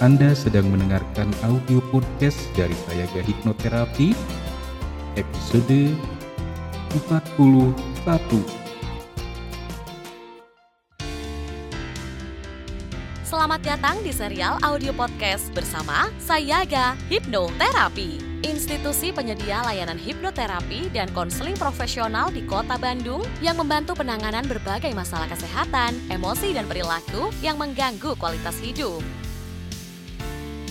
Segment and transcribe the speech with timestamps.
[0.00, 4.16] Anda sedang mendengarkan audio podcast dari Sayaga Hipnoterapi
[5.20, 5.92] episode
[7.04, 7.76] 41.
[13.28, 18.40] Selamat datang di serial audio podcast bersama Sayaga Hipnoterapi.
[18.40, 25.28] Institusi penyedia layanan hipnoterapi dan konseling profesional di Kota Bandung yang membantu penanganan berbagai masalah
[25.28, 29.04] kesehatan, emosi, dan perilaku yang mengganggu kualitas hidup.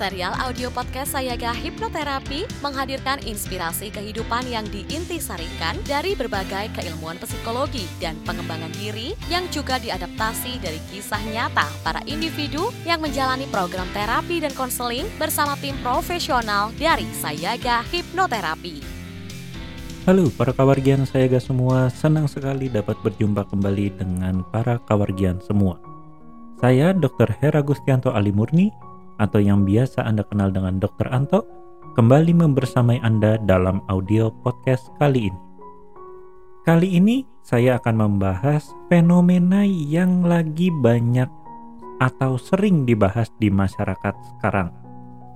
[0.00, 8.16] Serial audio podcast Sayaga Hipnoterapi menghadirkan inspirasi kehidupan yang diintisarikan dari berbagai keilmuan psikologi dan
[8.24, 14.56] pengembangan diri yang juga diadaptasi dari kisah nyata para individu yang menjalani program terapi dan
[14.56, 18.80] konseling bersama tim profesional dari Sayaga Hipnoterapi.
[20.08, 25.76] Halo para kawargian Sayaga semua, senang sekali dapat berjumpa kembali dengan para kawargian semua.
[26.56, 27.36] Saya Dr.
[27.36, 28.72] Hera Gustianto Ali Murni
[29.20, 31.12] atau yang biasa Anda kenal dengan Dr.
[31.12, 31.44] Anto,
[31.92, 35.40] kembali membersamai Anda dalam audio podcast kali ini.
[36.64, 41.28] Kali ini saya akan membahas fenomena yang lagi banyak
[42.00, 44.72] atau sering dibahas di masyarakat sekarang.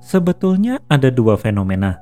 [0.00, 2.00] Sebetulnya ada dua fenomena,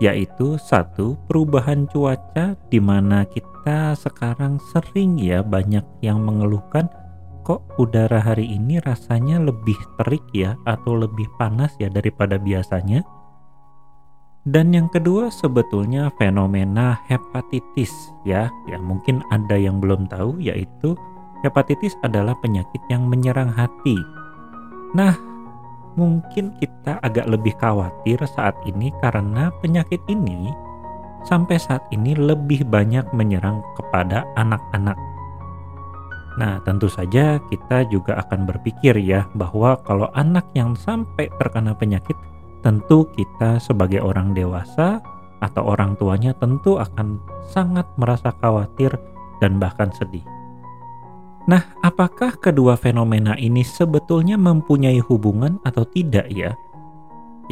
[0.00, 6.88] yaitu satu perubahan cuaca di mana kita sekarang sering ya banyak yang mengeluhkan
[7.44, 13.04] kok udara hari ini rasanya lebih terik ya atau lebih panas ya daripada biasanya.
[14.44, 17.92] Dan yang kedua sebetulnya fenomena hepatitis
[18.24, 18.48] ya.
[18.68, 20.96] Ya mungkin ada yang belum tahu yaitu
[21.44, 23.96] hepatitis adalah penyakit yang menyerang hati.
[24.96, 25.16] Nah,
[25.96, 30.52] mungkin kita agak lebih khawatir saat ini karena penyakit ini
[31.24, 34.96] sampai saat ini lebih banyak menyerang kepada anak-anak
[36.34, 42.18] Nah, tentu saja kita juga akan berpikir ya bahwa kalau anak yang sampai terkena penyakit,
[42.66, 44.98] tentu kita sebagai orang dewasa
[45.38, 48.90] atau orang tuanya tentu akan sangat merasa khawatir
[49.38, 50.24] dan bahkan sedih.
[51.44, 56.56] Nah, apakah kedua fenomena ini sebetulnya mempunyai hubungan atau tidak ya?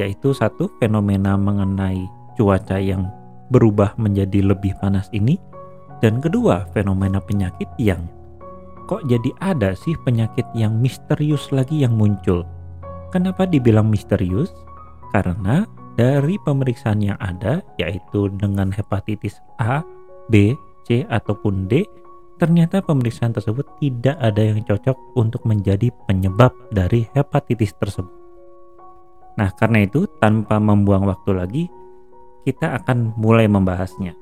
[0.00, 3.12] Yaitu satu fenomena mengenai cuaca yang
[3.52, 5.36] berubah menjadi lebih panas ini,
[6.00, 8.08] dan kedua fenomena penyakit yang
[8.86, 12.42] kok jadi ada sih penyakit yang misterius lagi yang muncul?
[13.12, 14.50] Kenapa dibilang misterius?
[15.12, 15.68] Karena
[16.00, 19.84] dari pemeriksaan yang ada, yaitu dengan hepatitis A,
[20.32, 20.56] B,
[20.88, 21.84] C, ataupun D,
[22.40, 28.10] ternyata pemeriksaan tersebut tidak ada yang cocok untuk menjadi penyebab dari hepatitis tersebut.
[29.36, 31.64] Nah, karena itu, tanpa membuang waktu lagi,
[32.48, 34.16] kita akan mulai membahasnya.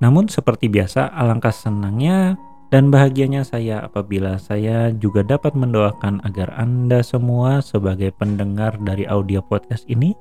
[0.00, 2.36] Namun, seperti biasa, alangkah senangnya
[2.68, 9.40] dan bahagianya saya apabila saya juga dapat mendoakan agar Anda semua sebagai pendengar dari audio
[9.40, 10.12] podcast ini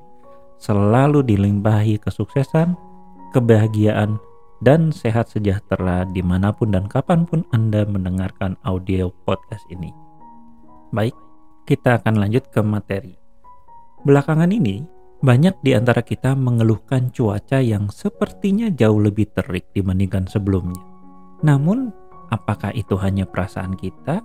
[0.58, 2.74] selalu dilimpahi kesuksesan,
[3.35, 4.16] kebahagiaan,
[4.63, 9.94] dan sehat sejahtera di mana pun dan kapan pun Anda mendengarkan audio podcast ini.
[10.96, 11.14] Baik,
[11.68, 13.14] kita akan lanjut ke materi.
[14.08, 14.88] Belakangan ini,
[15.19, 20.79] banyak di antara kita mengeluhkan cuaca yang sepertinya jauh lebih terik dibandingkan sebelumnya.
[21.46, 24.23] Namun, apakah itu hanya perasaan kita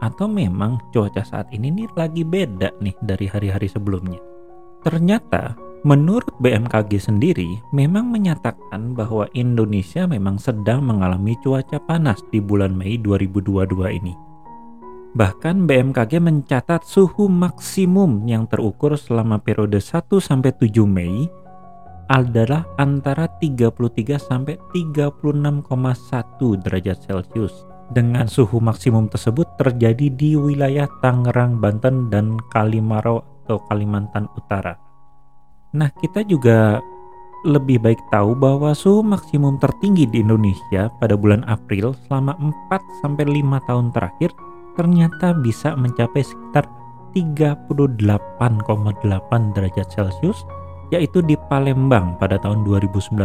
[0.00, 4.18] atau memang cuaca saat ini nih lagi beda nih dari hari-hari sebelumnya.
[4.80, 12.72] Ternyata menurut BMKG sendiri memang menyatakan bahwa Indonesia memang sedang mengalami cuaca panas di bulan
[12.72, 14.14] Mei 2022 ini.
[15.10, 21.26] Bahkan BMKG mencatat suhu maksimum yang terukur selama periode 1 sampai 7 Mei
[22.10, 25.22] adalah antara 33 sampai 36,1
[26.66, 27.54] derajat Celcius.
[27.90, 34.74] Dengan suhu maksimum tersebut terjadi di wilayah Tangerang, Banten dan Kalimaro atau Kalimantan Utara.
[35.74, 36.82] Nah, kita juga
[37.46, 43.24] lebih baik tahu bahwa suhu maksimum tertinggi di Indonesia pada bulan April selama 4 sampai
[43.26, 44.30] 5 tahun terakhir
[44.76, 46.68] ternyata bisa mencapai sekitar
[47.16, 47.66] 38,8
[49.56, 50.44] derajat Celcius
[50.90, 53.16] yaitu di Palembang pada tahun 2019.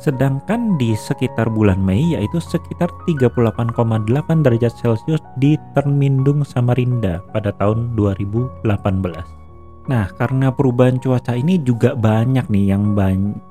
[0.00, 3.76] Sedangkan di sekitar bulan Mei yaitu sekitar 38,8
[4.40, 8.64] derajat Celcius di Termindung Samarinda pada tahun 2018.
[9.88, 12.96] Nah, karena perubahan cuaca ini juga banyak nih yang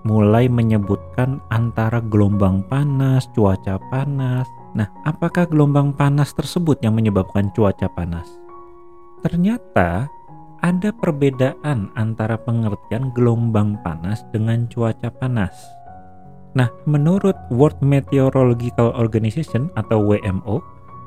[0.08, 4.48] mulai menyebutkan antara gelombang panas, cuaca panas,
[4.78, 8.30] Nah, apakah gelombang panas tersebut yang menyebabkan cuaca panas?
[9.26, 10.08] Ternyata
[10.60, 15.54] ada perbedaan antara pengertian gelombang panas dengan cuaca panas.
[16.58, 20.60] Nah, menurut World Meteorological Organization atau WMO,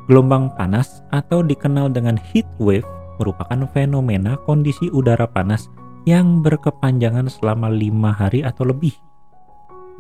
[0.07, 2.87] gelombang panas atau dikenal dengan heat wave
[3.21, 5.69] merupakan fenomena kondisi udara panas
[6.09, 8.95] yang berkepanjangan selama lima hari atau lebih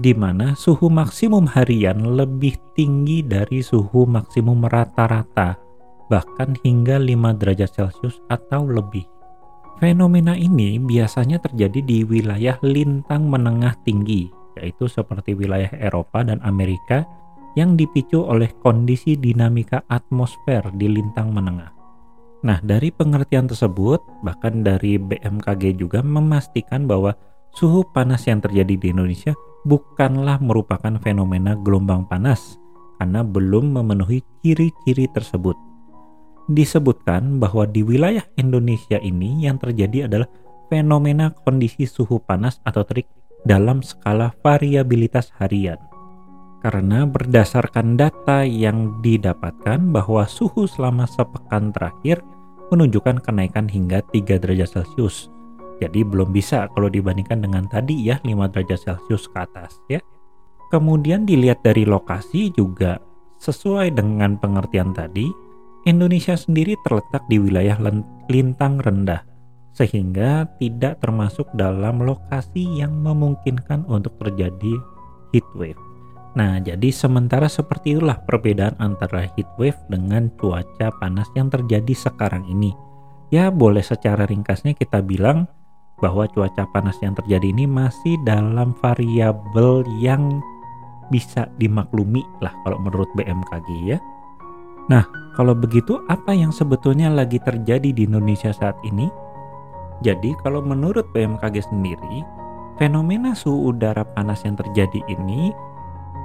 [0.00, 5.58] di mana suhu maksimum harian lebih tinggi dari suhu maksimum rata-rata,
[6.08, 9.04] bahkan hingga 5 derajat Celcius atau lebih.
[9.82, 17.02] Fenomena ini biasanya terjadi di wilayah lintang menengah tinggi, yaitu seperti wilayah Eropa dan Amerika
[17.58, 21.74] yang dipicu oleh kondisi dinamika atmosfer di lintang menengah.
[22.46, 27.18] Nah, dari pengertian tersebut, bahkan dari BMKG juga memastikan bahwa
[27.50, 29.34] suhu panas yang terjadi di Indonesia
[29.66, 32.54] bukanlah merupakan fenomena gelombang panas
[33.02, 35.71] karena belum memenuhi ciri-ciri tersebut.
[36.50, 40.26] Disebutkan bahwa di wilayah Indonesia ini yang terjadi adalah
[40.66, 43.06] fenomena kondisi suhu panas atau terik
[43.46, 45.78] dalam skala variabilitas harian.
[46.62, 52.22] Karena berdasarkan data yang didapatkan bahwa suhu selama sepekan terakhir
[52.70, 55.32] menunjukkan kenaikan hingga 3 derajat Celcius
[55.82, 59.98] jadi belum bisa kalau dibandingkan dengan tadi ya 5 derajat Celcius ke atas ya.
[60.70, 63.02] Kemudian dilihat dari lokasi juga
[63.42, 65.26] sesuai dengan pengertian tadi,
[65.82, 67.74] Indonesia sendiri terletak di wilayah
[68.30, 69.26] lintang rendah
[69.72, 74.78] sehingga tidak termasuk dalam lokasi yang memungkinkan untuk terjadi
[75.32, 75.80] heat wave.
[76.32, 82.46] Nah, jadi sementara seperti itulah perbedaan antara heat wave dengan cuaca panas yang terjadi sekarang
[82.48, 82.72] ini.
[83.32, 85.48] Ya, boleh secara ringkasnya kita bilang
[86.00, 90.40] bahwa cuaca panas yang terjadi ini masih dalam variabel yang
[91.12, 93.98] bisa dimaklumi lah kalau menurut BMKG ya.
[94.90, 95.06] Nah,
[95.38, 99.06] kalau begitu apa yang sebetulnya lagi terjadi di Indonesia saat ini?
[100.02, 102.26] Jadi kalau menurut BMKG sendiri,
[102.80, 105.54] fenomena suhu udara panas yang terjadi ini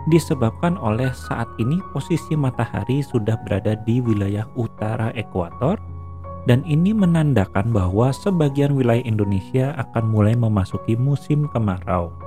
[0.10, 5.78] disebabkan oleh saat ini posisi matahari sudah berada di wilayah utara ekuator
[6.48, 12.27] dan ini menandakan bahwa sebagian wilayah Indonesia akan mulai memasuki musim kemarau.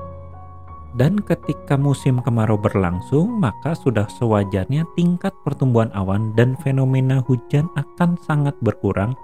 [0.98, 8.19] Dan ketika musim kemarau berlangsung, maka sudah sewajarnya tingkat pertumbuhan awan dan fenomena hujan akan
[8.26, 9.14] sangat berkurang,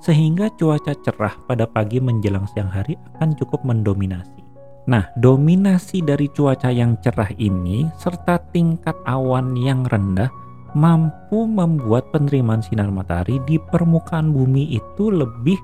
[0.00, 4.40] sehingga cuaca cerah pada pagi menjelang siang hari akan cukup mendominasi.
[4.88, 10.32] Nah, dominasi dari cuaca yang cerah ini serta tingkat awan yang rendah
[10.72, 15.60] mampu membuat penerimaan sinar matahari di permukaan bumi itu lebih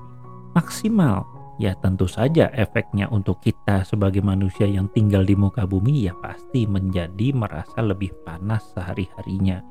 [0.53, 1.36] maksimal.
[1.57, 6.69] Ya tentu saja efeknya untuk kita sebagai manusia yang tinggal di muka bumi ya pasti
[6.69, 9.65] menjadi merasa lebih panas sehari-harinya.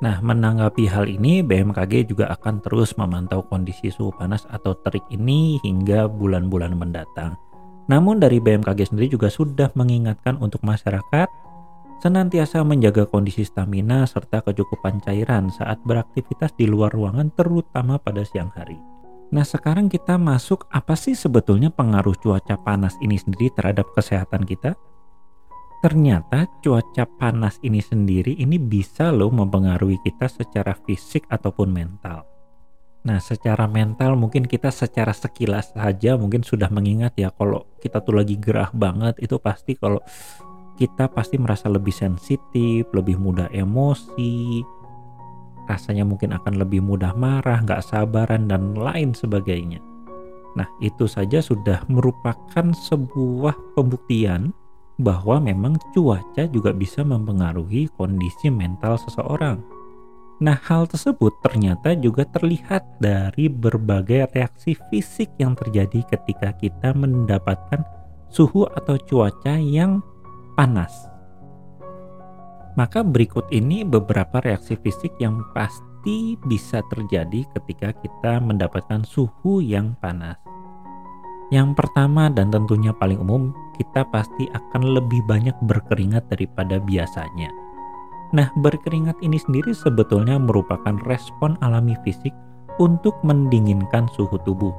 [0.00, 5.60] Nah, menanggapi hal ini, BMKG juga akan terus memantau kondisi suhu panas atau terik ini
[5.60, 7.36] hingga bulan-bulan mendatang.
[7.92, 11.28] Namun dari BMKG sendiri juga sudah mengingatkan untuk masyarakat
[12.00, 18.48] senantiasa menjaga kondisi stamina serta kecukupan cairan saat beraktivitas di luar ruangan terutama pada siang
[18.56, 18.80] hari.
[19.30, 24.74] Nah sekarang kita masuk apa sih sebetulnya pengaruh cuaca panas ini sendiri terhadap kesehatan kita?
[25.80, 32.26] Ternyata cuaca panas ini sendiri ini bisa loh mempengaruhi kita secara fisik ataupun mental.
[33.00, 38.20] Nah, secara mental mungkin kita secara sekilas saja mungkin sudah mengingat ya kalau kita tuh
[38.20, 40.04] lagi gerah banget itu pasti kalau
[40.76, 44.60] kita pasti merasa lebih sensitif, lebih mudah emosi,
[45.68, 49.82] rasanya mungkin akan lebih mudah marah, nggak sabaran, dan lain sebagainya.
[50.54, 54.50] Nah, itu saja sudah merupakan sebuah pembuktian
[55.00, 59.62] bahwa memang cuaca juga bisa mempengaruhi kondisi mental seseorang.
[60.40, 67.84] Nah, hal tersebut ternyata juga terlihat dari berbagai reaksi fisik yang terjadi ketika kita mendapatkan
[68.32, 70.00] suhu atau cuaca yang
[70.56, 71.09] panas.
[72.80, 79.92] Maka berikut ini beberapa reaksi fisik yang pasti bisa terjadi ketika kita mendapatkan suhu yang
[80.00, 80.40] panas.
[81.52, 87.52] Yang pertama dan tentunya paling umum, kita pasti akan lebih banyak berkeringat daripada biasanya.
[88.32, 92.32] Nah, berkeringat ini sendiri sebetulnya merupakan respon alami fisik
[92.80, 94.72] untuk mendinginkan suhu tubuh.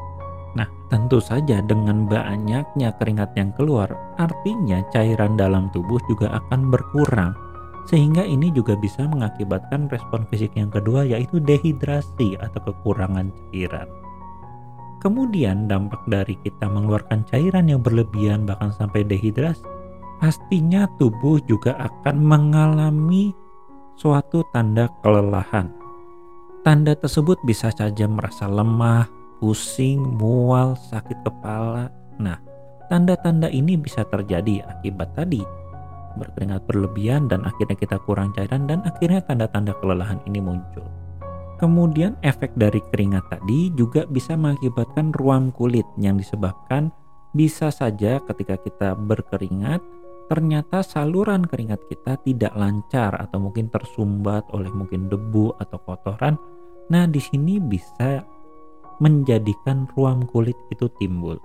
[0.57, 7.50] Nah, tentu saja dengan banyaknya keringat yang keluar, artinya cairan dalam tubuh juga akan berkurang.
[7.89, 13.89] Sehingga ini juga bisa mengakibatkan respon fisik yang kedua yaitu dehidrasi atau kekurangan cairan.
[15.01, 19.65] Kemudian dampak dari kita mengeluarkan cairan yang berlebihan bahkan sampai dehidrasi,
[20.21, 23.33] pastinya tubuh juga akan mengalami
[23.97, 25.73] suatu tanda kelelahan.
[26.61, 29.09] Tanda tersebut bisa saja merasa lemah,
[29.41, 31.89] pusing, mual, sakit kepala.
[32.21, 32.37] Nah,
[32.85, 35.41] tanda-tanda ini bisa terjadi akibat tadi
[36.17, 40.85] berkeringat berlebihan dan akhirnya kita kurang cairan dan akhirnya tanda-tanda kelelahan ini muncul.
[41.61, 46.89] Kemudian efek dari keringat tadi juga bisa mengakibatkan ruam kulit yang disebabkan
[47.37, 49.79] bisa saja ketika kita berkeringat
[50.31, 56.39] ternyata saluran keringat kita tidak lancar atau mungkin tersumbat oleh mungkin debu atau kotoran.
[56.87, 58.23] Nah, di sini bisa
[59.03, 61.35] menjadikan ruam kulit itu timbul.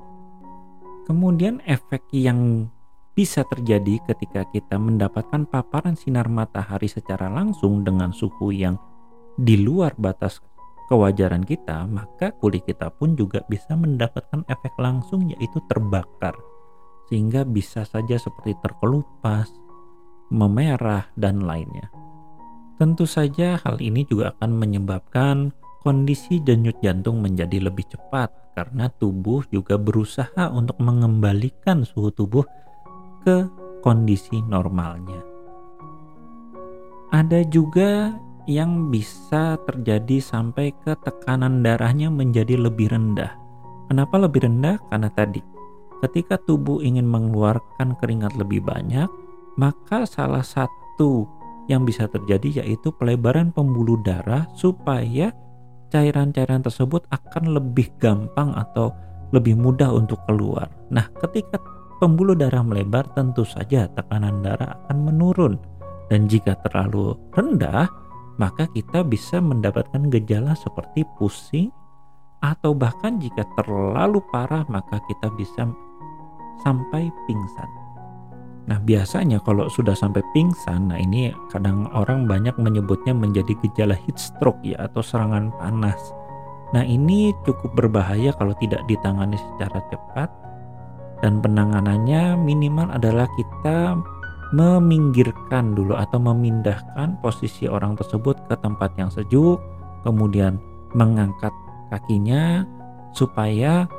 [1.10, 2.70] Kemudian efek yang
[3.16, 8.76] bisa terjadi ketika kita mendapatkan paparan sinar matahari secara langsung dengan suhu yang
[9.40, 10.44] di luar batas
[10.92, 16.36] kewajaran kita, maka kulit kita pun juga bisa mendapatkan efek langsung yaitu terbakar.
[17.08, 19.48] Sehingga bisa saja seperti terkelupas,
[20.28, 21.88] memerah, dan lainnya.
[22.76, 29.46] Tentu saja hal ini juga akan menyebabkan kondisi denyut jantung menjadi lebih cepat karena tubuh
[29.48, 32.44] juga berusaha untuk mengembalikan suhu tubuh
[33.26, 33.50] ke
[33.82, 35.18] kondisi normalnya.
[37.10, 38.14] Ada juga
[38.46, 43.34] yang bisa terjadi sampai ke tekanan darahnya menjadi lebih rendah.
[43.90, 44.78] Kenapa lebih rendah?
[44.86, 45.42] Karena tadi,
[46.06, 49.10] ketika tubuh ingin mengeluarkan keringat lebih banyak,
[49.58, 51.26] maka salah satu
[51.66, 55.34] yang bisa terjadi yaitu pelebaran pembuluh darah supaya
[55.90, 58.94] cairan-cairan tersebut akan lebih gampang atau
[59.34, 60.70] lebih mudah untuk keluar.
[60.94, 61.58] Nah, ketika
[61.98, 65.54] pembuluh darah melebar, tentu saja tekanan darah akan menurun.
[66.06, 67.90] Dan jika terlalu rendah,
[68.38, 71.72] maka kita bisa mendapatkan gejala seperti pusing
[72.44, 75.66] atau bahkan jika terlalu parah maka kita bisa
[76.60, 77.70] sampai pingsan.
[78.66, 84.18] Nah, biasanya kalau sudah sampai pingsan, nah ini kadang orang banyak menyebutnya menjadi gejala heat
[84.18, 85.98] stroke ya atau serangan panas.
[86.74, 90.28] Nah, ini cukup berbahaya kalau tidak ditangani secara cepat
[91.24, 93.96] dan penanganannya minimal adalah kita
[94.54, 99.58] meminggirkan dulu atau memindahkan posisi orang tersebut ke tempat yang sejuk,
[100.06, 100.62] kemudian
[100.94, 101.50] mengangkat
[101.90, 102.62] kakinya
[103.10, 103.90] supaya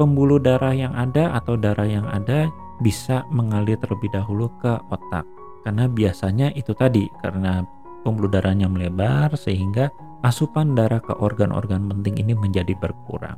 [0.00, 2.48] pembuluh darah yang ada atau darah yang ada
[2.80, 5.28] bisa mengalir terlebih dahulu ke otak.
[5.60, 7.60] Karena biasanya itu tadi karena
[8.00, 9.92] pembuluh darahnya melebar sehingga
[10.24, 13.36] asupan darah ke organ-organ penting ini menjadi berkurang.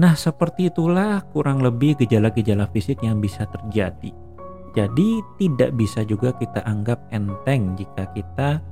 [0.00, 4.16] Nah, seperti itulah kurang lebih gejala-gejala fisik yang bisa terjadi
[4.70, 8.62] jadi tidak bisa juga kita anggap enteng jika kita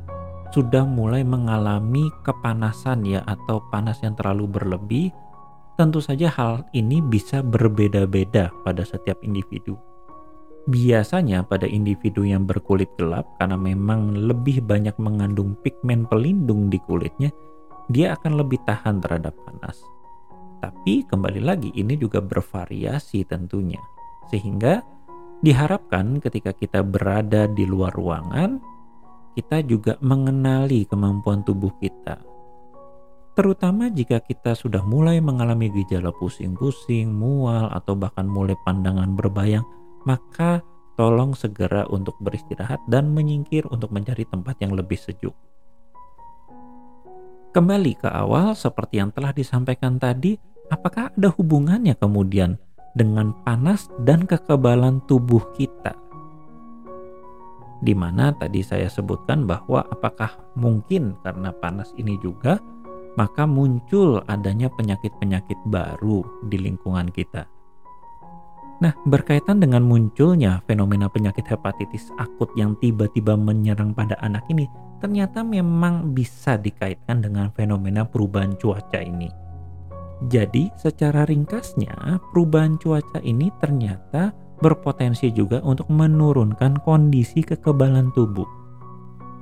[0.54, 5.10] sudah mulai mengalami kepanasan ya atau panas yang terlalu berlebih.
[5.78, 9.78] Tentu saja hal ini bisa berbeda-beda pada setiap individu.
[10.66, 17.30] Biasanya pada individu yang berkulit gelap karena memang lebih banyak mengandung pigmen pelindung di kulitnya,
[17.86, 19.78] dia akan lebih tahan terhadap panas.
[20.58, 23.78] Tapi kembali lagi ini juga bervariasi tentunya.
[24.28, 24.98] Sehingga
[25.38, 28.58] Diharapkan ketika kita berada di luar ruangan,
[29.38, 32.18] kita juga mengenali kemampuan tubuh kita.
[33.38, 39.62] Terutama jika kita sudah mulai mengalami gejala pusing-pusing, mual, atau bahkan mulai pandangan berbayang,
[40.02, 40.58] maka
[40.98, 45.38] tolong segera untuk beristirahat dan menyingkir untuk mencari tempat yang lebih sejuk.
[47.54, 50.34] Kembali ke awal, seperti yang telah disampaikan tadi,
[50.68, 52.56] apakah ada hubungannya kemudian
[52.96, 55.94] dengan panas dan kekebalan tubuh kita.
[57.78, 62.58] Di mana tadi saya sebutkan bahwa apakah mungkin karena panas ini juga
[63.18, 67.50] maka muncul adanya penyakit-penyakit baru di lingkungan kita.
[68.78, 74.70] Nah, berkaitan dengan munculnya fenomena penyakit hepatitis akut yang tiba-tiba menyerang pada anak ini,
[75.02, 79.47] ternyata memang bisa dikaitkan dengan fenomena perubahan cuaca ini.
[80.26, 88.46] Jadi, secara ringkasnya, perubahan cuaca ini ternyata berpotensi juga untuk menurunkan kondisi kekebalan tubuh.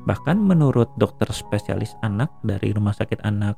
[0.05, 3.57] Bahkan menurut dokter spesialis anak dari Rumah Sakit Anak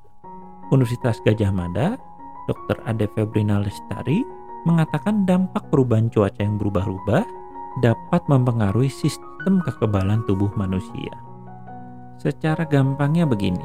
[0.70, 1.98] Universitas Gajah Mada,
[2.46, 2.78] Dr.
[2.86, 4.22] Ade Febrina Lestari,
[4.62, 7.26] mengatakan dampak perubahan cuaca yang berubah-ubah
[7.82, 11.12] dapat mempengaruhi sistem kekebalan tubuh manusia.
[12.18, 13.62] Secara gampangnya begini,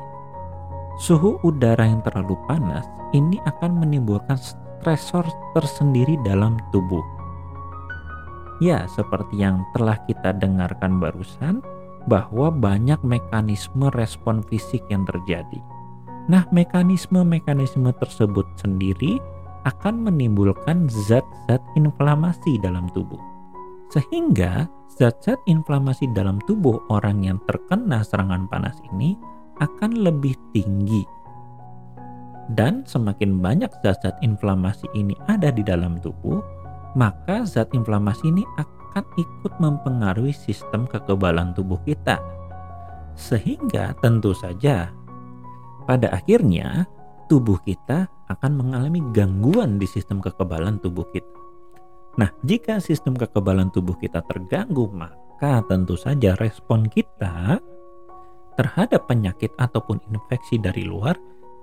[1.02, 2.86] Suhu udara yang terlalu panas
[3.18, 5.26] ini akan menimbulkan stresor
[5.58, 7.02] tersendiri dalam tubuh.
[8.62, 11.66] Ya, seperti yang telah kita dengarkan barusan,
[12.06, 15.60] bahwa banyak mekanisme respon fisik yang terjadi.
[16.28, 19.20] Nah, mekanisme-mekanisme tersebut sendiri
[19.64, 23.20] akan menimbulkan zat-zat inflamasi dalam tubuh.
[23.92, 29.16] Sehingga zat-zat inflamasi dalam tubuh orang yang terkena serangan panas ini
[29.64, 31.08] akan lebih tinggi.
[32.52, 36.44] Dan semakin banyak zat-zat inflamasi ini ada di dalam tubuh,
[37.00, 42.20] maka zat inflamasi ini akan ikut mempengaruhi sistem kekebalan tubuh kita.
[43.16, 44.92] Sehingga tentu saja
[45.88, 46.84] pada akhirnya
[47.32, 51.32] tubuh kita akan mengalami gangguan di sistem kekebalan tubuh kita.
[52.14, 57.58] Nah, jika sistem kekebalan tubuh kita terganggu, maka tentu saja respon kita
[58.56, 61.18] terhadap penyakit ataupun infeksi dari luar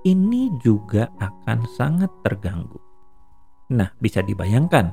[0.04, 2.80] ini juga akan sangat terganggu.
[3.70, 4.90] Nah, bisa dibayangkan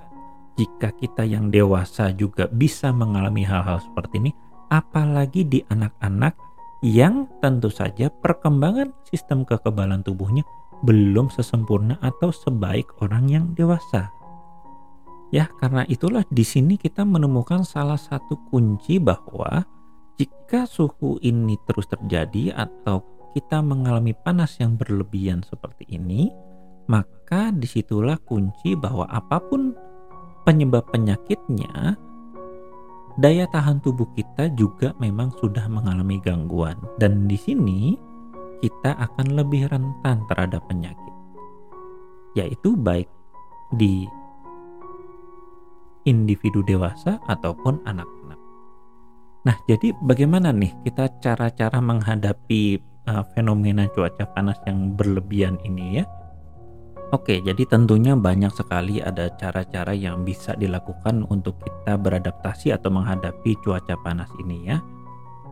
[0.57, 4.31] jika kita yang dewasa juga bisa mengalami hal-hal seperti ini,
[4.73, 6.33] apalagi di anak-anak
[6.85, 10.45] yang tentu saja perkembangan sistem kekebalan tubuhnya
[10.85, 14.13] belum sesempurna atau sebaik orang yang dewasa.
[15.33, 19.65] Ya, karena itulah di sini kita menemukan salah satu kunci bahwa
[20.17, 23.05] jika suhu ini terus terjadi atau
[23.37, 26.33] kita mengalami panas yang berlebihan seperti ini,
[26.89, 29.77] maka di situlah kunci bahwa apa pun
[30.41, 31.93] penyebab penyakitnya,
[33.21, 36.81] daya tahan tubuh kita juga memang sudah mengalami gangguan.
[36.97, 37.93] Dan di sini
[38.65, 41.13] kita akan lebih rentan terhadap penyakit,
[42.33, 43.05] yaitu baik
[43.77, 44.09] di
[46.09, 48.16] individu dewasa ataupun anak-anak.
[49.45, 56.05] Nah, jadi bagaimana nih kita cara-cara menghadapi uh, fenomena cuaca panas yang berlebihan ini ya?
[57.15, 63.55] Oke, jadi tentunya banyak sekali ada cara-cara yang bisa dilakukan untuk kita beradaptasi atau menghadapi
[63.63, 64.83] cuaca panas ini ya.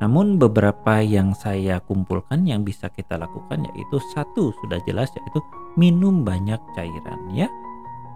[0.03, 5.39] Namun beberapa yang saya kumpulkan yang bisa kita lakukan yaitu satu sudah jelas yaitu
[5.79, 7.47] minum banyak cairan ya.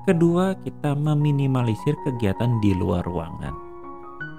[0.04, 3.56] Kedua, kita meminimalisir kegiatan di luar ruangan.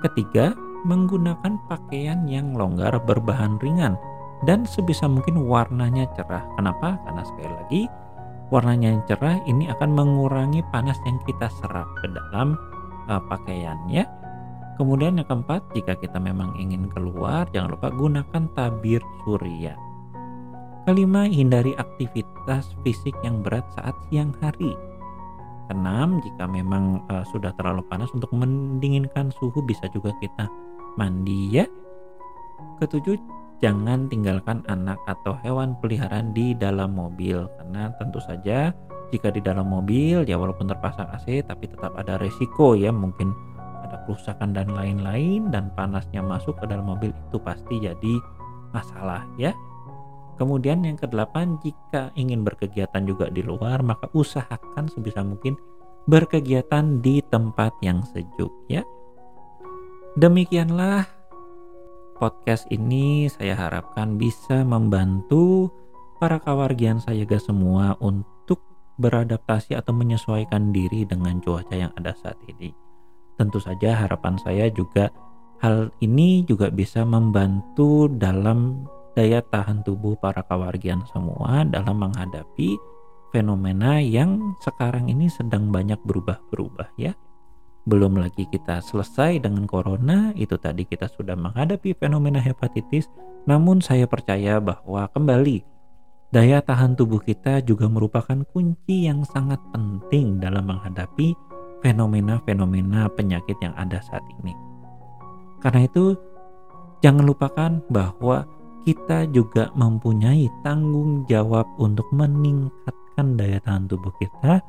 [0.04, 0.52] Ketiga,
[0.84, 3.96] menggunakan pakaian yang longgar berbahan ringan
[4.48, 6.44] dan sebisa mungkin warnanya cerah.
[6.56, 6.96] Kenapa?
[7.04, 7.82] Karena sekali lagi
[8.48, 12.56] warnanya yang cerah ini akan mengurangi panas yang kita serap ke dalam
[13.08, 14.08] uh, pakaian ya.
[14.80, 19.76] Kemudian yang keempat, jika kita memang ingin keluar, jangan lupa gunakan tabir surya.
[20.88, 24.72] Kelima, hindari aktivitas fisik yang berat saat siang hari
[25.70, 30.50] Keenam, jika memang uh, sudah terlalu panas untuk mendinginkan suhu bisa juga kita
[30.98, 31.66] mandi ya.
[32.80, 33.18] Ketujuh,
[33.60, 38.72] jangan tinggalkan anak atau hewan peliharaan di dalam mobil karena tentu saja
[39.10, 43.34] jika di dalam mobil ya walaupun terpasang AC tapi tetap ada resiko ya mungkin
[43.84, 48.14] ada kerusakan dan lain-lain dan panasnya masuk ke dalam mobil itu pasti jadi
[48.70, 49.52] masalah ya.
[50.40, 55.52] Kemudian yang kedelapan, jika ingin berkegiatan juga di luar, maka usahakan sebisa mungkin
[56.08, 58.80] berkegiatan di tempat yang sejuk ya.
[60.18, 61.06] Demikianlah
[62.18, 65.70] podcast ini saya harapkan bisa membantu
[66.18, 68.58] para kawargian saya semua untuk
[68.98, 72.74] beradaptasi atau menyesuaikan diri dengan cuaca yang ada saat ini.
[73.38, 75.14] Tentu saja harapan saya juga
[75.62, 78.82] hal ini juga bisa membantu dalam
[79.14, 82.74] daya tahan tubuh para kawargian semua dalam menghadapi
[83.30, 87.14] fenomena yang sekarang ini sedang banyak berubah-berubah ya.
[87.88, 93.08] Belum lagi kita selesai dengan corona, itu tadi kita sudah menghadapi fenomena hepatitis,
[93.48, 95.64] namun saya percaya bahwa kembali
[96.28, 101.32] daya tahan tubuh kita juga merupakan kunci yang sangat penting dalam menghadapi
[101.80, 104.52] fenomena-fenomena penyakit yang ada saat ini.
[105.64, 106.12] Karena itu,
[107.00, 108.44] jangan lupakan bahwa
[108.84, 114.60] kita juga mempunyai tanggung jawab untuk meningkatkan daya tahan tubuh kita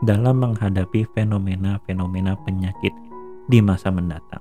[0.00, 2.92] dalam menghadapi fenomena-fenomena penyakit
[3.50, 4.40] di masa mendatang.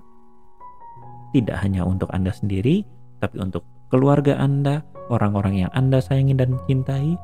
[1.35, 2.81] Tidak hanya untuk Anda sendiri,
[3.19, 7.19] tapi untuk keluarga Anda, orang-orang yang Anda sayangi dan cintai,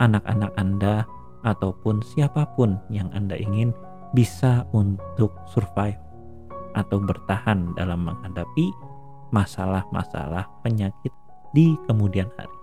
[0.00, 1.04] anak-anak Anda,
[1.44, 3.76] ataupun siapa pun yang Anda ingin
[4.16, 6.00] bisa untuk survive
[6.74, 8.72] atau bertahan dalam menghadapi
[9.30, 11.10] masalah-masalah penyakit
[11.54, 12.58] di kemudian hari.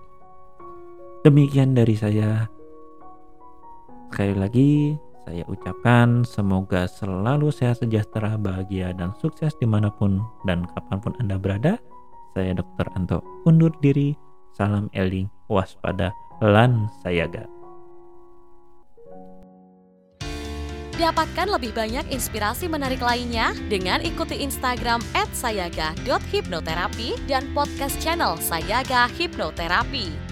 [1.22, 2.48] Demikian dari saya.
[4.12, 4.70] Sekali lagi,
[5.22, 11.14] saya ucapkan semoga selalu sehat sejahtera, bahagia, dan sukses di mana pun dan kapan pun
[11.22, 11.78] Anda berada.
[12.34, 12.90] Saya Dr.
[12.98, 14.18] Anto undur diri.
[14.52, 16.12] Salam eling, waspada,
[16.44, 17.48] lan sayaga.
[21.00, 25.00] Dapatkan lebih banyak inspirasi menarik lainnya dengan ikuti Instagram
[25.32, 30.31] @sayaga.hipnoterapi dan podcast channel Sayaga Hipnoterapi.